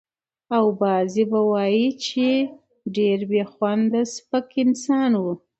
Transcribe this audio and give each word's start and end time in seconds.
او 0.55 0.65
بعضې 0.81 1.23
به 1.31 1.39
وايي 1.51 1.87
چې 2.05 2.27
ډېر 2.95 3.19
بې 3.31 3.43
خونده 3.51 4.01
سپک 4.15 4.49
انسان 4.65 5.11
و. 5.23 5.25